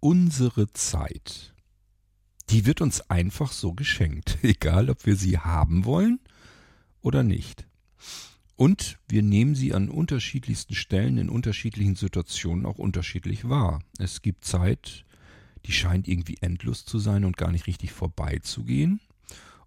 unsere 0.00 0.72
Zeit, 0.72 1.54
die 2.50 2.66
wird 2.66 2.80
uns 2.80 3.00
einfach 3.10 3.52
so 3.52 3.72
geschenkt, 3.72 4.38
egal 4.42 4.90
ob 4.90 5.06
wir 5.06 5.16
sie 5.16 5.38
haben 5.38 5.84
wollen 5.84 6.20
oder 7.00 7.22
nicht. 7.22 7.66
Und 8.56 8.98
wir 9.08 9.22
nehmen 9.22 9.54
sie 9.54 9.72
an 9.72 9.88
unterschiedlichsten 9.88 10.74
Stellen 10.74 11.16
in 11.16 11.28
unterschiedlichen 11.28 11.94
Situationen 11.94 12.66
auch 12.66 12.78
unterschiedlich 12.78 13.48
wahr. 13.48 13.80
Es 13.98 14.20
gibt 14.20 14.44
Zeit, 14.44 15.04
die 15.64 15.72
scheint 15.72 16.08
irgendwie 16.08 16.38
endlos 16.40 16.84
zu 16.84 16.98
sein 16.98 17.24
und 17.24 17.36
gar 17.36 17.52
nicht 17.52 17.68
richtig 17.68 17.92
vorbeizugehen. 17.92 19.00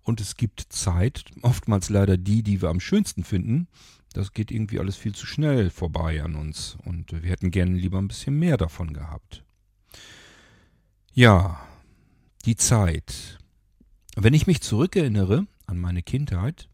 Und 0.01 0.19
es 0.19 0.35
gibt 0.35 0.65
Zeit, 0.69 1.25
oftmals 1.41 1.89
leider 1.89 2.17
die, 2.17 2.43
die 2.43 2.61
wir 2.61 2.69
am 2.69 2.81
schönsten 2.81 3.23
finden. 3.23 3.67
Das 4.13 4.33
geht 4.33 4.51
irgendwie 4.51 4.79
alles 4.79 4.97
viel 4.97 5.15
zu 5.15 5.25
schnell 5.25 5.69
vorbei 5.69 6.21
an 6.21 6.35
uns. 6.35 6.77
Und 6.83 7.13
wir 7.13 7.29
hätten 7.29 7.51
gerne 7.51 7.77
lieber 7.77 7.99
ein 7.99 8.09
bisschen 8.09 8.37
mehr 8.37 8.57
davon 8.57 8.93
gehabt. 8.93 9.45
Ja, 11.13 11.59
die 12.45 12.55
Zeit. 12.55 13.37
Wenn 14.15 14.33
ich 14.33 14.47
mich 14.47 14.61
zurückerinnere 14.61 15.45
an 15.65 15.77
meine 15.77 16.03
Kindheit, 16.03 16.69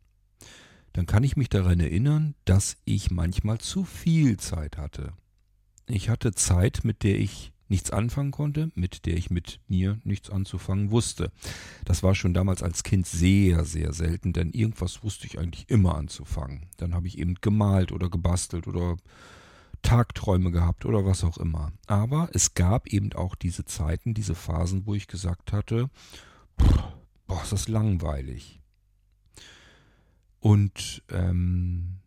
dann 0.94 1.08
kann 1.08 1.24
ich 1.24 1.38
mich 1.38 1.50
daran 1.50 1.80
erinnern, 1.80 2.36
dass 2.46 2.78
ich 2.86 3.10
manchmal 3.10 3.58
zu 3.58 3.84
viel 3.84 4.38
Zeit 4.38 4.78
hatte. 4.78 5.14
Ich 5.88 6.10
hatte 6.10 6.34
Zeit, 6.34 6.82
mit 6.84 7.02
der 7.02 7.20
ich 7.20 7.52
nichts 7.68 7.90
anfangen 7.90 8.30
konnte, 8.30 8.70
mit 8.76 9.08
der 9.08 9.18
ich 9.18 9.32
mit 9.32 9.60
mir 9.68 10.00
nichts 10.04 10.30
anzufangen 10.30 10.92
wusste. 10.92 11.32
Das 11.84 12.04
war 12.04 12.14
schon 12.14 12.36
damals 12.36 12.62
als 12.62 12.84
Kind 12.84 13.08
sehr, 13.08 13.66
sehr 13.66 13.92
selten, 13.92 14.34
denn 14.34 14.52
irgendwas 14.52 15.04
wusste 15.04 15.26
ich 15.26 15.40
eigentlich 15.40 15.68
immer 15.68 15.96
anzufangen. 15.96 16.68
Dann 16.78 16.94
habe 16.94 17.08
ich 17.08 17.18
eben 17.18 17.36
gemalt 17.42 17.92
oder 17.92 18.08
gebastelt 18.08 18.68
oder 18.68 18.98
Tagträume 19.82 20.52
gehabt 20.52 20.86
oder 20.86 21.06
was 21.06 21.24
auch 21.24 21.38
immer. 21.38 21.72
Aber 21.88 22.30
es 22.34 22.54
gab 22.54 22.88
eben 22.88 23.14
auch 23.14 23.36
diese 23.36 23.66
Zeiten, 23.66 24.14
diese 24.14 24.36
Phasen, 24.36 24.86
wo 24.86 24.94
ich 24.94 25.08
gesagt 25.08 25.54
hatte, 25.54 25.90
boah, 27.28 27.42
ist 27.44 27.52
das 27.52 27.68
langweilig. 27.68 28.62
Und 30.40 31.04
ähm, 31.10 31.98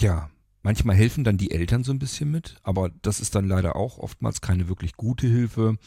ja, 0.00 0.30
Manchmal 0.62 0.96
helfen 0.96 1.24
dann 1.24 1.38
die 1.38 1.52
Eltern 1.52 1.84
so 1.84 1.92
ein 1.92 1.98
bisschen 1.98 2.30
mit, 2.30 2.56
aber 2.62 2.90
das 3.02 3.20
ist 3.20 3.34
dann 3.34 3.48
leider 3.48 3.76
auch 3.76 3.98
oftmals 3.98 4.40
keine 4.40 4.68
wirklich 4.68 4.96
gute 4.96 5.26
Hilfe. 5.26 5.78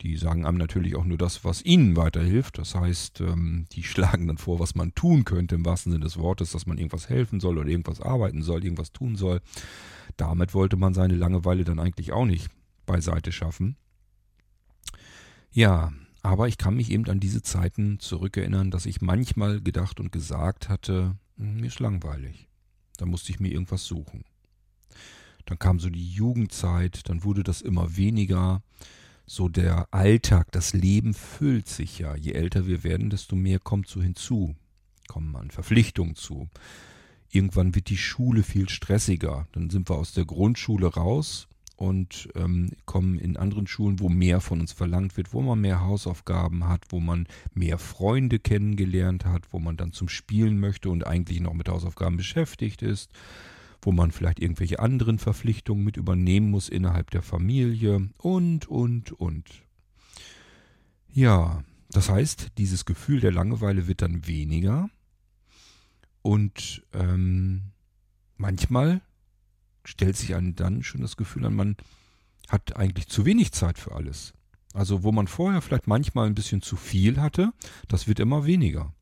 Die 0.00 0.16
sagen 0.16 0.46
einem 0.46 0.58
natürlich 0.58 0.96
auch 0.96 1.04
nur 1.04 1.18
das, 1.18 1.44
was 1.44 1.64
ihnen 1.64 1.96
weiterhilft. 1.96 2.58
Das 2.58 2.74
heißt, 2.74 3.20
ähm, 3.20 3.66
die 3.72 3.82
schlagen 3.82 4.28
dann 4.28 4.38
vor, 4.38 4.58
was 4.58 4.74
man 4.74 4.94
tun 4.94 5.24
könnte 5.24 5.54
im 5.54 5.64
wahrsten 5.64 5.92
Sinne 5.92 6.04
des 6.04 6.18
Wortes, 6.18 6.52
dass 6.52 6.66
man 6.66 6.78
irgendwas 6.78 7.08
helfen 7.08 7.40
soll 7.40 7.58
oder 7.58 7.68
irgendwas 7.68 8.00
arbeiten 8.00 8.42
soll, 8.42 8.64
irgendwas 8.64 8.92
tun 8.92 9.16
soll. 9.16 9.40
Damit 10.16 10.54
wollte 10.54 10.76
man 10.76 10.94
seine 10.94 11.14
Langeweile 11.14 11.64
dann 11.64 11.78
eigentlich 11.78 12.12
auch 12.12 12.26
nicht 12.26 12.48
beiseite 12.86 13.32
schaffen. 13.32 13.76
Ja, 15.50 15.92
aber 16.22 16.48
ich 16.48 16.56
kann 16.56 16.76
mich 16.76 16.90
eben 16.90 17.06
an 17.08 17.20
diese 17.20 17.42
Zeiten 17.42 17.98
zurückerinnern, 17.98 18.70
dass 18.70 18.86
ich 18.86 19.00
manchmal 19.00 19.60
gedacht 19.60 20.00
und 20.00 20.12
gesagt 20.12 20.68
hatte, 20.68 21.16
hm, 21.36 21.60
mir 21.60 21.66
ist 21.66 21.80
langweilig. 21.80 22.48
Da 22.96 23.06
musste 23.06 23.32
ich 23.32 23.40
mir 23.40 23.50
irgendwas 23.50 23.84
suchen. 23.84 24.24
Dann 25.44 25.58
kam 25.58 25.80
so 25.80 25.90
die 25.90 26.08
Jugendzeit, 26.08 27.08
dann 27.08 27.24
wurde 27.24 27.42
das 27.42 27.60
immer 27.60 27.96
weniger. 27.96 28.62
So 29.26 29.48
der 29.48 29.92
Alltag, 29.92 30.52
das 30.52 30.72
Leben 30.72 31.14
füllt 31.14 31.68
sich 31.68 31.98
ja. 31.98 32.14
Je 32.14 32.32
älter 32.32 32.66
wir 32.66 32.84
werden, 32.84 33.10
desto 33.10 33.34
mehr 33.34 33.58
kommt 33.58 33.88
so 33.88 34.00
hinzu. 34.00 34.54
Kommen 35.08 35.34
an 35.36 35.50
Verpflichtungen 35.50 36.14
zu. 36.14 36.48
Irgendwann 37.34 37.74
wird 37.74 37.88
die 37.88 37.96
Schule 37.96 38.42
viel 38.42 38.68
stressiger. 38.68 39.48
Dann 39.52 39.70
sind 39.70 39.88
wir 39.88 39.96
aus 39.96 40.12
der 40.12 40.26
Grundschule 40.26 40.86
raus 40.86 41.48
und 41.76 42.28
ähm, 42.34 42.72
kommen 42.84 43.18
in 43.18 43.38
anderen 43.38 43.66
Schulen, 43.66 44.00
wo 44.00 44.10
mehr 44.10 44.42
von 44.42 44.60
uns 44.60 44.72
verlangt 44.72 45.16
wird, 45.16 45.32
wo 45.32 45.40
man 45.40 45.58
mehr 45.58 45.80
Hausaufgaben 45.80 46.68
hat, 46.68 46.84
wo 46.90 47.00
man 47.00 47.26
mehr 47.54 47.78
Freunde 47.78 48.38
kennengelernt 48.38 49.24
hat, 49.24 49.50
wo 49.50 49.58
man 49.58 49.78
dann 49.78 49.92
zum 49.92 50.10
Spielen 50.10 50.60
möchte 50.60 50.90
und 50.90 51.06
eigentlich 51.06 51.40
noch 51.40 51.54
mit 51.54 51.70
Hausaufgaben 51.70 52.18
beschäftigt 52.18 52.82
ist, 52.82 53.10
wo 53.80 53.92
man 53.92 54.12
vielleicht 54.12 54.38
irgendwelche 54.38 54.78
anderen 54.78 55.18
Verpflichtungen 55.18 55.84
mit 55.84 55.96
übernehmen 55.96 56.50
muss 56.50 56.68
innerhalb 56.68 57.10
der 57.12 57.22
Familie 57.22 58.10
und, 58.18 58.68
und, 58.68 59.10
und. 59.12 59.62
Ja, 61.14 61.64
das 61.90 62.10
heißt, 62.10 62.58
dieses 62.58 62.84
Gefühl 62.84 63.20
der 63.20 63.32
Langeweile 63.32 63.86
wird 63.86 64.02
dann 64.02 64.26
weniger 64.26 64.90
und 66.22 66.84
ähm, 66.92 67.72
manchmal 68.36 69.02
stellt 69.84 70.16
sich 70.16 70.34
einem 70.34 70.54
dann 70.54 70.82
schon 70.82 71.00
das 71.00 71.16
Gefühl 71.16 71.44
an, 71.44 71.54
man 71.54 71.76
hat 72.48 72.76
eigentlich 72.76 73.08
zu 73.08 73.24
wenig 73.24 73.52
Zeit 73.52 73.78
für 73.78 73.92
alles. 73.92 74.32
Also 74.74 75.02
wo 75.02 75.12
man 75.12 75.26
vorher 75.26 75.60
vielleicht 75.60 75.86
manchmal 75.86 76.26
ein 76.26 76.34
bisschen 76.34 76.62
zu 76.62 76.76
viel 76.76 77.20
hatte, 77.20 77.52
das 77.88 78.08
wird 78.08 78.20
immer 78.20 78.46
weniger. 78.46 78.94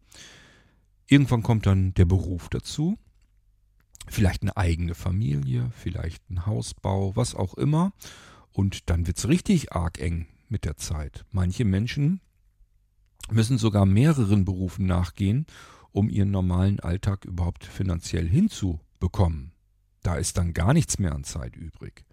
Irgendwann 1.06 1.42
kommt 1.42 1.66
dann 1.66 1.94
der 1.94 2.04
Beruf 2.04 2.48
dazu, 2.48 2.98
vielleicht 4.08 4.42
eine 4.42 4.56
eigene 4.56 4.94
Familie, 4.94 5.70
vielleicht 5.76 6.28
ein 6.30 6.46
Hausbau, 6.46 7.14
was 7.16 7.34
auch 7.34 7.54
immer. 7.54 7.92
Und 8.52 8.90
dann 8.90 9.06
wird 9.06 9.18
es 9.18 9.28
richtig 9.28 9.72
arg 9.72 10.00
eng 10.00 10.26
mit 10.48 10.64
der 10.64 10.76
Zeit. 10.76 11.24
Manche 11.30 11.64
Menschen 11.64 12.20
müssen 13.30 13.58
sogar 13.58 13.86
mehreren 13.86 14.44
Berufen 14.44 14.86
nachgehen, 14.86 15.46
um 15.92 16.08
ihren 16.08 16.30
normalen 16.30 16.80
Alltag 16.80 17.24
überhaupt 17.24 17.64
finanziell 17.64 18.28
hinzubekommen. 18.28 19.52
Da 20.02 20.16
ist 20.16 20.38
dann 20.38 20.54
gar 20.54 20.72
nichts 20.72 20.98
mehr 20.98 21.14
an 21.14 21.24
Zeit 21.24 21.56
übrig. 21.56 22.04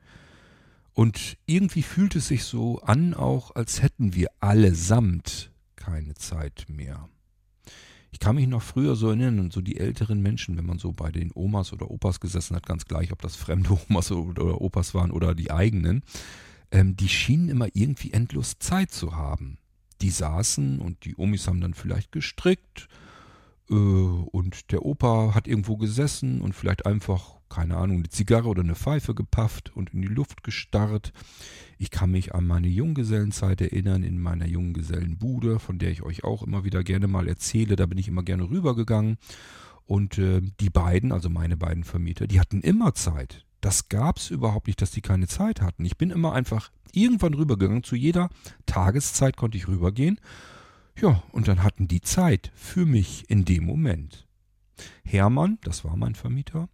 Und 0.93 1.37
irgendwie 1.45 1.83
fühlt 1.83 2.15
es 2.15 2.27
sich 2.27 2.43
so 2.43 2.81
an, 2.81 3.13
auch 3.13 3.55
als 3.55 3.83
hätten 3.83 4.15
wir 4.15 4.29
allesamt 4.39 5.51
keine 5.75 6.15
Zeit 6.15 6.65
mehr. 6.69 7.07
Ich 8.11 8.19
kann 8.19 8.35
mich 8.35 8.47
noch 8.47 8.63
früher 8.63 8.95
so 8.95 9.09
erinnern, 9.09 9.39
und 9.39 9.53
so 9.53 9.61
die 9.61 9.77
älteren 9.77 10.21
Menschen, 10.21 10.57
wenn 10.57 10.65
man 10.65 10.79
so 10.79 10.91
bei 10.93 11.11
den 11.11 11.31
Omas 11.35 11.71
oder 11.71 11.91
Opas 11.91 12.19
gesessen 12.19 12.55
hat, 12.55 12.65
ganz 12.65 12.85
gleich, 12.85 13.11
ob 13.11 13.21
das 13.21 13.35
fremde 13.35 13.77
Omas 13.89 14.11
oder 14.11 14.59
Opas 14.59 14.95
waren 14.95 15.11
oder 15.11 15.35
die 15.35 15.51
eigenen, 15.51 16.03
ähm, 16.71 16.97
die 16.97 17.09
schienen 17.09 17.49
immer 17.49 17.67
irgendwie 17.73 18.11
endlos 18.11 18.57
Zeit 18.57 18.91
zu 18.91 19.15
haben. 19.15 19.59
Die 20.01 20.09
saßen 20.09 20.79
und 20.79 21.05
die 21.05 21.15
Omis 21.15 21.47
haben 21.47 21.61
dann 21.61 21.75
vielleicht 21.75 22.11
gestrickt 22.11 22.87
und 23.75 24.71
der 24.71 24.85
Opa 24.85 25.33
hat 25.35 25.47
irgendwo 25.47 25.77
gesessen 25.77 26.41
und 26.41 26.53
vielleicht 26.53 26.85
einfach 26.85 27.37
keine 27.49 27.77
Ahnung, 27.77 27.97
eine 27.97 28.09
Zigarre 28.09 28.47
oder 28.47 28.61
eine 28.61 28.75
Pfeife 28.75 29.15
gepafft 29.15 29.75
und 29.75 29.93
in 29.93 30.01
die 30.01 30.07
Luft 30.07 30.43
gestarrt. 30.43 31.13
Ich 31.77 31.91
kann 31.91 32.11
mich 32.11 32.33
an 32.35 32.45
meine 32.45 32.67
Junggesellenzeit 32.67 33.61
erinnern, 33.61 34.03
in 34.03 34.19
meiner 34.19 34.47
Junggesellenbude, 34.47 35.59
von 35.59 35.79
der 35.79 35.91
ich 35.91 36.03
euch 36.03 36.23
auch 36.23 36.43
immer 36.43 36.63
wieder 36.63 36.83
gerne 36.83 37.07
mal 37.07 37.27
erzähle. 37.27 37.75
Da 37.75 37.85
bin 37.85 37.97
ich 37.97 38.07
immer 38.07 38.23
gerne 38.23 38.49
rübergegangen. 38.49 39.17
Und 39.85 40.17
äh, 40.17 40.41
die 40.59 40.69
beiden, 40.69 41.11
also 41.11 41.29
meine 41.29 41.55
beiden 41.55 41.83
Vermieter, 41.83 42.27
die 42.27 42.39
hatten 42.39 42.61
immer 42.61 42.93
Zeit. 42.93 43.45
Das 43.61 43.89
gab 43.89 44.17
es 44.17 44.29
überhaupt 44.29 44.67
nicht, 44.67 44.81
dass 44.81 44.91
die 44.91 45.01
keine 45.01 45.27
Zeit 45.27 45.61
hatten. 45.61 45.85
Ich 45.85 45.97
bin 45.97 46.11
immer 46.11 46.33
einfach 46.33 46.71
irgendwann 46.91 47.33
rübergegangen. 47.33 47.83
Zu 47.83 47.95
jeder 47.95 48.29
Tageszeit 48.65 49.37
konnte 49.37 49.57
ich 49.57 49.67
rübergehen. 49.67 50.19
Ja, 50.99 51.21
und 51.31 51.47
dann 51.47 51.61
hatten 51.61 51.87
die 51.87 52.01
Zeit 52.01 52.51
für 52.55 52.85
mich 52.85 53.29
in 53.29 53.45
dem 53.45 53.65
Moment. 53.65 54.27
Hermann, 55.03 55.59
das 55.61 55.83
war 55.83 55.95
mein 55.95 56.15
Vermieter, 56.15 56.69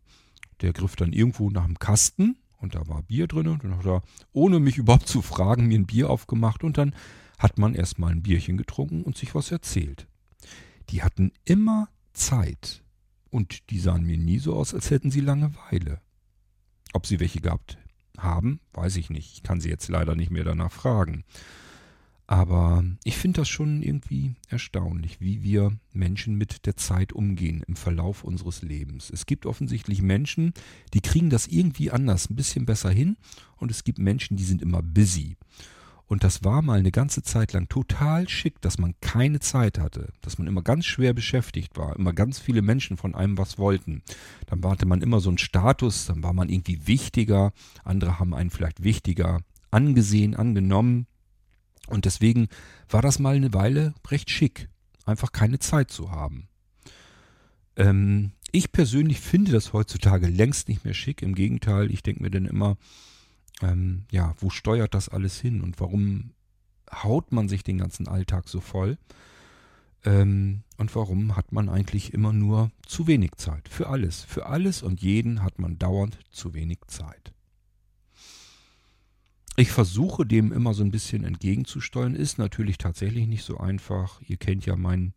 der 0.62 0.72
griff 0.72 0.96
dann 0.96 1.12
irgendwo 1.12 1.50
nach 1.50 1.66
dem 1.66 1.78
Kasten 1.78 2.38
und 2.58 2.76
da 2.76 2.88
war 2.88 3.04
Bier 3.04 3.28
drin 3.28 3.48
und 3.48 3.66
dann 3.66 3.78
hat 3.78 3.86
er, 3.86 4.02
ohne 4.32 4.60
mich 4.62 4.78
überhaupt 4.78 5.10
zu 5.10 5.22
fragen, 5.22 5.68
mir 5.68 5.78
ein 5.78 5.86
Bier 5.86 6.10
aufgemacht 6.10 6.64
und 6.64 6.78
dann 6.78 6.96
hat 7.38 7.58
man 7.58 7.76
erstmal 7.76 8.12
ein 8.12 8.24
Bierchen 8.24 8.56
getrunken 8.56 9.04
und 9.04 9.18
sich 9.18 9.36
was 9.36 9.52
erzählt. 9.52 10.08
Die 10.90 11.04
hatten 11.04 11.34
immer 11.44 11.90
Zeit 12.14 12.82
und 13.30 13.70
die 13.72 13.80
sahen 13.80 14.06
mir 14.06 14.18
nie 14.18 14.40
so 14.40 14.56
aus, 14.56 14.74
als 14.74 14.90
hätten 14.90 15.12
sie 15.12 15.20
Langeweile. 15.20 16.00
Ob 16.94 17.08
sie 17.08 17.20
welche 17.20 17.42
gehabt 17.42 17.78
haben, 18.18 18.62
weiß 18.72 18.96
ich 18.96 19.10
nicht. 19.10 19.34
Ich 19.34 19.44
kann 19.44 19.60
sie 19.60 19.70
jetzt 19.70 19.90
leider 19.90 20.16
nicht 20.16 20.32
mehr 20.32 20.46
danach 20.46 20.72
fragen. 20.72 21.26
Aber 22.26 22.84
ich 23.04 23.18
finde 23.18 23.42
das 23.42 23.50
schon 23.50 23.82
irgendwie 23.82 24.36
erstaunlich, 24.48 25.20
wie 25.20 25.44
wir 25.44 25.74
Menschen 25.92 26.36
mit 26.36 26.66
der 26.66 26.78
Zeit 26.78 27.12
umgehen 27.12 27.64
im 27.68 27.76
Verlauf 27.76 28.24
unseres 28.24 28.62
Lebens. 28.62 29.10
Es 29.10 29.26
gibt 29.26 29.46
offensichtlich 29.46 30.02
Menschen, 30.02 30.54
die 30.94 31.02
kriegen 31.02 31.30
das 31.30 31.48
irgendwie 31.48 31.92
anders, 31.92 32.30
ein 32.30 32.36
bisschen 32.36 32.66
besser 32.66 32.90
hin. 32.90 33.18
Und 33.58 33.72
es 33.72 33.84
gibt 33.84 34.00
Menschen, 34.00 34.38
die 34.38 34.46
sind 34.46 34.62
immer 34.62 34.82
busy. 34.82 35.36
Und 36.08 36.24
das 36.24 36.44
war 36.44 36.62
mal 36.62 36.80
eine 36.80 36.92
ganze 36.92 37.24
Zeit 37.24 37.54
lang 37.54 37.70
total 37.70 38.30
schick, 38.30 38.62
dass 38.62 38.78
man 38.78 38.94
keine 39.02 39.40
Zeit 39.40 39.80
hatte, 39.80 40.14
dass 40.22 40.38
man 40.38 40.48
immer 40.48 40.62
ganz 40.62 40.86
schwer 40.86 41.14
beschäftigt 41.14 41.78
war, 41.78 41.96
immer 41.96 42.14
ganz 42.14 42.40
viele 42.40 42.62
Menschen 42.62 42.98
von 42.98 43.16
einem 43.16 43.38
was 43.38 43.58
wollten. 43.58 44.04
Dann 44.48 44.64
hatte 44.64 44.86
man 44.86 45.02
immer 45.02 45.20
so 45.22 45.30
einen 45.30 45.38
Status, 45.38 46.06
dann 46.06 46.22
war 46.22 46.34
man 46.34 46.50
irgendwie 46.50 46.88
wichtiger, 46.88 47.52
andere 47.84 48.20
haben 48.20 48.34
einen 48.34 48.50
vielleicht 48.50 48.84
wichtiger 48.84 49.40
angesehen, 49.72 50.36
angenommen. 50.36 51.08
Und 51.88 52.06
deswegen 52.06 52.48
war 52.90 53.02
das 53.02 53.20
mal 53.20 53.36
eine 53.36 53.54
Weile 53.54 53.94
recht 54.08 54.30
schick, 54.30 54.70
einfach 55.06 55.32
keine 55.32 55.60
Zeit 55.60 55.92
zu 55.92 56.12
haben. 56.12 56.48
Ähm, 57.76 58.32
ich 58.52 58.72
persönlich 58.72 59.20
finde 59.20 59.52
das 59.52 59.74
heutzutage 59.74 60.28
längst 60.28 60.70
nicht 60.70 60.86
mehr 60.86 60.94
schick. 60.94 61.22
Im 61.22 61.36
Gegenteil, 61.36 61.92
ich 61.92 62.04
denke 62.04 62.22
mir 62.22 62.32
dann 62.32 62.46
immer, 62.46 62.78
ähm, 63.62 64.06
ja, 64.12 64.36
wo 64.40 64.50
steuert 64.50 64.94
das 64.94 65.10
alles 65.10 65.40
hin 65.40 65.62
und 65.62 65.80
warum 65.80 66.32
haut 66.92 67.32
man 67.32 67.50
sich 67.50 67.64
den 67.64 67.78
ganzen 67.78 68.08
Alltag 68.08 68.48
so 68.48 68.62
voll? 68.62 68.98
Ähm, 70.06 70.64
und 70.78 70.96
warum 70.96 71.36
hat 71.36 71.52
man 71.52 71.70
eigentlich 71.70 72.14
immer 72.14 72.34
nur 72.34 72.72
zu 72.86 73.08
wenig 73.08 73.32
Zeit? 73.38 73.70
Für 73.70 73.88
alles. 73.88 74.24
Für 74.24 74.46
alles 74.46 74.84
und 74.84 75.02
jeden 75.02 75.44
hat 75.44 75.60
man 75.60 75.80
dauernd 75.80 76.20
zu 76.30 76.54
wenig 76.54 76.80
Zeit. 76.88 77.33
Ich 79.56 79.72
versuche 79.72 80.26
dem 80.26 80.52
immer 80.52 80.74
so 80.74 80.84
ein 80.84 80.92
bisschen 80.92 81.24
entgegenzusteuern. 81.24 82.16
Ist 82.16 82.40
natürlich 82.40 82.78
tatsächlich 82.78 83.28
nicht 83.28 83.44
so 83.44 83.58
einfach. 83.58 84.20
Ihr 84.22 84.38
kennt 84.38 84.66
ja 84.66 84.76
mein, 84.76 85.14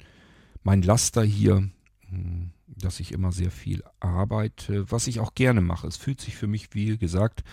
mein 0.62 0.82
Laster 0.82 1.22
hier, 1.22 1.68
hm, 2.08 2.50
dass 2.66 3.00
ich 3.00 3.12
immer 3.12 3.32
sehr 3.32 3.50
viel 3.50 3.82
arbeite, 3.98 4.90
was 4.90 5.06
ich 5.06 5.20
auch 5.20 5.34
gerne 5.34 5.62
mache. 5.62 5.86
Es 5.86 5.96
fühlt 5.96 6.20
sich 6.20 6.36
für 6.36 6.46
mich, 6.46 6.68
wie 6.72 6.98
gesagt, 6.98 7.44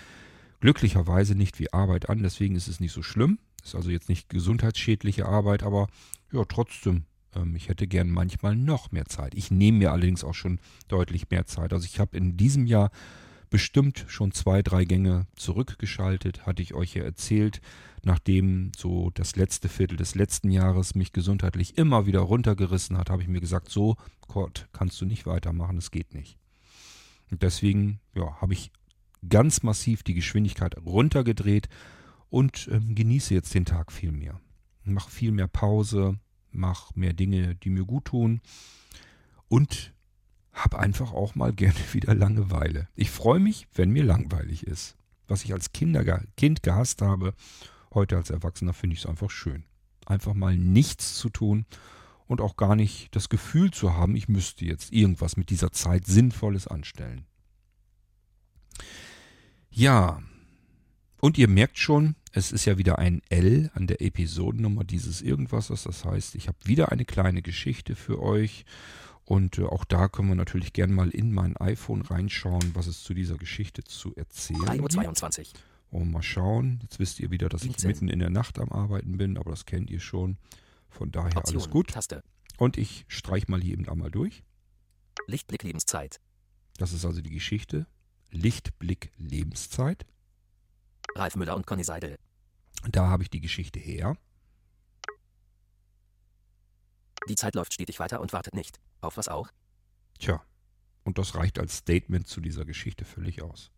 glücklicherweise 0.60 1.36
nicht 1.36 1.58
wie 1.60 1.72
Arbeit 1.72 2.10
an. 2.10 2.22
Deswegen 2.22 2.56
ist 2.56 2.68
es 2.68 2.82
nicht 2.82 2.92
so 2.92 3.02
schlimm. 3.02 3.40
Ist 3.64 3.76
also 3.76 3.90
jetzt 3.90 4.10
nicht 4.10 4.28
gesundheitsschädliche 4.28 5.26
Arbeit, 5.26 5.64
aber 5.64 5.88
ja, 6.34 6.44
trotzdem 6.44 7.06
ähm, 7.36 7.56
ich 7.56 7.70
hätte 7.70 7.88
gern 7.88 8.10
manchmal 8.10 8.56
noch 8.56 8.92
mehr 8.92 9.06
Zeit. 9.06 9.36
Ich 9.36 9.52
nehme 9.52 9.80
mir 9.80 9.92
allerdings 9.92 10.24
auch 10.24 10.34
schon 10.34 10.60
deutlich 10.88 11.30
mehr 11.30 11.46
Zeit. 11.46 11.74
Also 11.74 11.86
ich 11.86 12.00
habe 12.00 12.18
in 12.18 12.38
diesem 12.38 12.66
Jahr 12.66 12.92
bestimmt 13.54 14.06
schon 14.08 14.32
zwei, 14.32 14.64
drei 14.64 14.84
Gänge 14.84 15.28
zurückgeschaltet, 15.36 16.48
hatte 16.48 16.64
ich 16.64 16.74
euch 16.74 16.96
ja 16.96 17.04
erzählt, 17.04 17.62
nachdem 18.02 18.72
so 18.76 19.12
das 19.12 19.36
letzte 19.36 19.70
Viertel 19.70 19.96
des 19.96 20.16
letzten 20.16 20.50
Jahres 20.50 20.96
mich 20.96 21.14
gesundheitlich 21.14 21.78
immer 21.78 22.08
wieder 22.08 22.22
runtergerissen 22.22 22.98
hat, 22.98 23.12
habe 23.12 23.22
ich 23.22 23.28
mir 23.28 23.42
gesagt, 23.42 23.70
so, 23.70 23.96
Gott, 24.28 24.68
kannst 24.74 25.00
du 25.02 25.06
nicht 25.06 25.28
weitermachen, 25.28 25.78
es 25.78 25.92
geht 25.92 26.16
nicht. 26.16 26.40
Und 27.30 27.44
deswegen, 27.44 28.00
ja, 28.16 28.42
habe 28.42 28.54
ich 28.54 28.72
ganz 29.30 29.62
massiv 29.62 30.02
die 30.02 30.16
Geschwindigkeit 30.16 30.76
runtergedreht 30.84 31.70
und 32.32 32.68
ähm, 32.72 32.96
genieße 32.96 33.36
jetzt 33.36 33.54
den 33.54 33.66
Tag 33.66 33.92
viel 33.92 34.12
mehr. 34.12 34.42
Mache 34.84 35.12
viel 35.12 35.32
mehr 35.32 35.48
Pause, 35.48 36.18
mache 36.50 37.00
mehr 37.00 37.14
Dinge, 37.14 37.54
die 37.54 37.70
mir 37.70 37.86
gut 37.86 38.06
tun 38.06 38.42
und 39.48 39.94
habe 40.54 40.80
einfach 40.80 41.12
auch 41.12 41.36
mal 41.36 41.52
gerne 41.54 41.80
wieder 41.92 42.14
Langeweile. 42.14 42.88
Ich 42.96 43.10
freue 43.10 43.40
mich, 43.40 43.68
wenn 43.74 43.92
mir 43.92 44.04
langweilig 44.04 44.64
ist. 44.66 44.96
Was 45.28 45.44
ich 45.44 45.54
als 45.54 45.72
Kinder, 45.72 46.04
Kind 46.38 46.64
gehasst 46.64 47.02
habe, 47.02 47.34
heute 47.94 48.18
als 48.18 48.30
Erwachsener 48.30 48.74
finde 48.74 48.96
ich 48.96 49.02
es 49.02 49.06
einfach 49.06 49.32
schön. 49.32 49.64
Einfach 50.06 50.34
mal 50.34 50.56
nichts 50.58 51.16
zu 51.16 51.30
tun 51.30 51.66
und 52.28 52.42
auch 52.42 52.58
gar 52.58 52.76
nicht 52.76 53.16
das 53.16 53.30
Gefühl 53.30 53.72
zu 53.72 53.94
haben, 53.94 54.16
ich 54.16 54.28
müsste 54.28 54.66
jetzt 54.66 54.92
irgendwas 54.92 55.38
mit 55.38 55.50
dieser 55.50 55.72
Zeit 55.72 56.06
Sinnvolles 56.06 56.68
anstellen. 56.68 57.26
Ja, 59.70 60.22
und 61.22 61.38
ihr 61.38 61.48
merkt 61.48 61.78
schon, 61.78 62.16
es 62.34 62.52
ist 62.52 62.66
ja 62.66 62.78
wieder 62.78 63.00
ein 63.00 63.22
L 63.30 63.72
an 63.76 63.88
der 63.88 64.02
Episodennummer 64.02 64.84
dieses 64.84 65.22
irgendwas. 65.22 65.68
Das 65.68 66.04
heißt, 66.04 66.36
ich 66.36 66.48
habe 66.48 66.58
wieder 66.66 66.92
eine 66.92 67.06
kleine 67.06 67.42
Geschichte 67.42 67.96
für 67.96 68.22
euch. 68.22 68.66
Und 69.26 69.58
äh, 69.58 69.64
auch 69.64 69.86
da 69.86 70.10
können 70.10 70.30
wir 70.30 70.36
natürlich 70.36 70.74
gerne 70.74 70.94
mal 70.94 71.10
in 71.10 71.32
mein 71.32 71.56
iPhone 71.58 72.02
reinschauen, 72.02 72.76
was 72.76 72.88
es 72.88 73.04
zu 73.04 73.14
dieser 73.14 73.38
Geschichte 73.38 73.84
zu 73.84 74.14
erzählen 74.16 74.62
3.22 74.62 75.40
Uhr. 75.40 75.46
Und 75.92 76.12
mal 76.12 76.24
schauen. 76.24 76.80
Jetzt 76.82 77.00
wisst 77.00 77.20
ihr 77.20 77.32
wieder, 77.32 77.50
dass 77.50 77.62
17. 77.62 77.78
ich 77.78 77.96
mitten 77.96 78.10
in 78.10 78.20
der 78.20 78.30
Nacht 78.30 78.60
am 78.60 78.72
Arbeiten 78.72 79.18
bin, 79.18 79.38
aber 79.38 79.52
das 79.52 79.66
kennt 79.66 79.90
ihr 79.90 80.00
schon. 80.00 80.38
Von 80.90 81.12
daher 81.12 81.38
Option, 81.38 81.56
alles 81.56 81.70
gut. 81.70 81.90
Taste. 81.90 82.24
Und 82.58 82.78
ich 82.78 83.06
streiche 83.08 83.50
mal 83.50 83.62
hier 83.62 83.74
eben 83.74 83.88
einmal 83.88 84.12
durch. 84.12 84.44
Lichtblick 85.28 85.64
Lebenszeit. 85.64 86.20
Das 86.78 86.94
ist 86.94 87.06
also 87.06 87.22
die 87.22 87.32
Geschichte. 87.32 87.86
Lichtblick 88.32 89.12
Lebenszeit. 89.18 90.06
Ralf 91.16 91.36
Müller 91.36 91.56
und 91.56 91.68
Conny 91.68 91.84
Seidel. 91.84 92.18
Da 92.90 93.08
habe 93.08 93.24
ich 93.24 93.30
die 93.30 93.42
Geschichte 93.42 93.80
her. 93.80 94.18
Die 97.30 97.36
Zeit 97.36 97.56
läuft 97.56 97.74
stetig 97.74 98.00
weiter 98.00 98.20
und 98.20 98.34
wartet 98.34 98.54
nicht. 98.54 98.80
Auf 99.02 99.18
was 99.18 99.28
auch? 99.28 99.50
Tja, 100.20 100.42
und 101.04 101.18
das 101.18 101.36
reicht 101.36 101.60
als 101.60 101.78
Statement 101.78 102.28
zu 102.28 102.42
dieser 102.42 102.66
Geschichte 102.66 103.06
völlig 103.06 103.42
aus. 103.42 103.72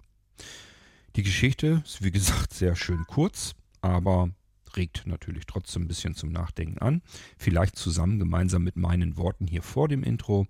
Die 1.15 1.23
Geschichte 1.23 1.81
ist 1.85 2.03
wie 2.03 2.11
gesagt 2.11 2.53
sehr 2.53 2.75
schön 2.75 3.05
kurz, 3.07 3.55
aber 3.81 4.29
regt 4.75 5.03
natürlich 5.05 5.45
trotzdem 5.45 5.83
ein 5.83 5.87
bisschen 5.87 6.15
zum 6.15 6.31
Nachdenken 6.31 6.79
an. 6.79 7.01
Vielleicht 7.37 7.77
zusammen 7.77 8.19
gemeinsam 8.19 8.63
mit 8.63 8.75
meinen 8.75 9.15
Worten 9.17 9.47
hier 9.47 9.61
vor 9.61 9.87
dem 9.87 10.03
Intro. 10.03 10.47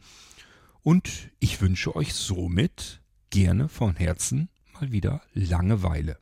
Und 0.81 1.30
ich 1.39 1.62
wünsche 1.62 1.95
euch 1.95 2.13
somit 2.13 3.01
gerne 3.30 3.69
von 3.69 3.95
Herzen 3.95 4.50
mal 4.74 4.91
wieder 4.91 5.21
Langeweile. 5.33 6.18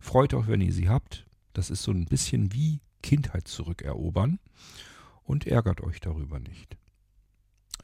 Freut 0.00 0.34
euch, 0.34 0.46
wenn 0.46 0.60
ihr 0.60 0.72
sie 0.72 0.88
habt. 0.88 1.26
Das 1.52 1.70
ist 1.70 1.82
so 1.82 1.90
ein 1.90 2.04
bisschen 2.04 2.52
wie 2.52 2.80
Kindheit 3.02 3.48
zurückerobern 3.48 4.38
und 5.26 5.46
ärgert 5.46 5.82
euch 5.82 6.00
darüber 6.00 6.38
nicht. 6.38 6.76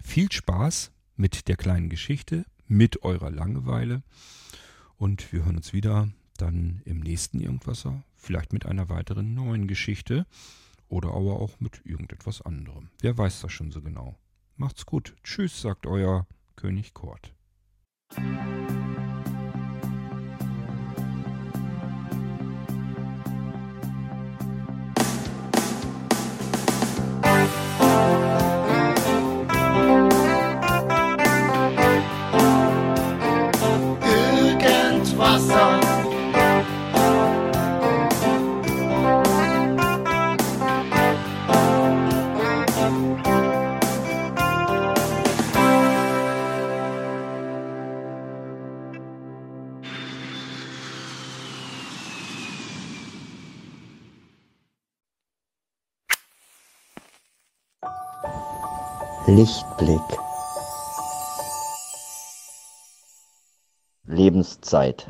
Viel 0.00 0.32
Spaß 0.32 0.92
mit 1.16 1.48
der 1.48 1.56
kleinen 1.56 1.90
Geschichte, 1.90 2.44
mit 2.66 3.02
eurer 3.02 3.30
Langeweile 3.30 4.02
und 4.96 5.32
wir 5.32 5.44
hören 5.44 5.56
uns 5.56 5.72
wieder 5.72 6.08
dann 6.38 6.80
im 6.84 7.00
nächsten 7.00 7.40
Irgendwasser, 7.40 8.02
vielleicht 8.16 8.52
mit 8.52 8.66
einer 8.66 8.88
weiteren 8.88 9.34
neuen 9.34 9.68
Geschichte 9.68 10.26
oder 10.88 11.08
aber 11.08 11.40
auch 11.40 11.60
mit 11.60 11.82
irgendetwas 11.84 12.42
anderem. 12.42 12.90
Wer 13.00 13.16
weiß 13.16 13.40
das 13.40 13.52
schon 13.52 13.70
so 13.70 13.82
genau. 13.82 14.18
Macht's 14.56 14.86
gut. 14.86 15.14
Tschüss, 15.24 15.60
sagt 15.60 15.86
euer 15.86 16.26
König 16.56 16.94
Kort. 16.94 17.34
Lichtblick. 59.28 60.00
Lebenszeit. 64.04 65.06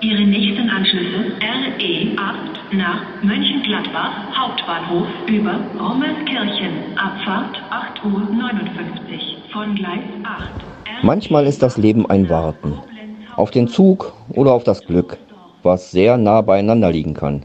Ihre 0.00 0.22
nächsten 0.22 0.70
Anschlüsse 0.70 1.36
RE 1.42 2.18
8 2.18 2.72
nach 2.72 3.22
Mönchengladbach 3.22 4.34
Hauptbahnhof 4.34 5.06
über 5.26 5.60
Rommelskirchen. 5.78 6.96
Abfahrt 6.96 7.56
8.59 7.70 8.06
Uhr 8.06 9.50
von 9.52 9.74
Gleis 9.74 10.00
8. 10.24 10.50
Manchmal 11.02 11.46
ist 11.46 11.62
das 11.62 11.76
Leben 11.76 12.08
ein 12.08 12.30
Warten. 12.30 12.80
Auf 13.36 13.50
den 13.50 13.68
Zug 13.68 14.14
oder 14.30 14.52
auf 14.52 14.64
das 14.64 14.86
Glück, 14.86 15.18
was 15.64 15.90
sehr 15.90 16.16
nah 16.16 16.40
beieinander 16.40 16.90
liegen 16.90 17.14
kann. 17.14 17.44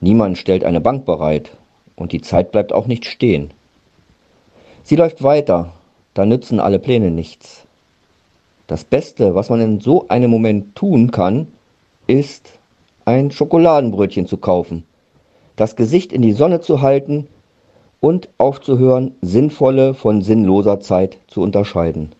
Niemand 0.00 0.38
stellt 0.38 0.64
eine 0.64 0.80
Bank 0.80 1.04
bereit 1.04 1.50
und 1.96 2.12
die 2.12 2.20
Zeit 2.20 2.52
bleibt 2.52 2.72
auch 2.72 2.86
nicht 2.86 3.04
stehen. 3.04 3.50
Sie 4.84 4.96
läuft 4.96 5.22
weiter, 5.22 5.72
da 6.14 6.24
nützen 6.24 6.60
alle 6.60 6.78
Pläne 6.78 7.10
nichts. 7.10 7.64
Das 8.66 8.84
Beste, 8.84 9.34
was 9.34 9.50
man 9.50 9.60
in 9.60 9.80
so 9.80 10.08
einem 10.08 10.30
Moment 10.30 10.76
tun 10.76 11.10
kann, 11.10 11.48
ist 12.06 12.58
ein 13.04 13.30
Schokoladenbrötchen 13.30 14.26
zu 14.26 14.36
kaufen, 14.36 14.84
das 15.56 15.74
Gesicht 15.74 16.12
in 16.12 16.22
die 16.22 16.32
Sonne 16.32 16.60
zu 16.60 16.82
halten 16.82 17.26
und 18.00 18.28
aufzuhören, 18.38 19.14
sinnvolle 19.22 19.94
von 19.94 20.22
sinnloser 20.22 20.80
Zeit 20.80 21.18
zu 21.26 21.40
unterscheiden. 21.40 22.12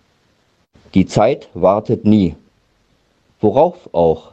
Die 0.95 1.07
Zeit 1.07 1.49
wartet 1.55 2.05
nie. 2.05 2.35
Worauf 3.41 3.89
auch? 3.93 4.33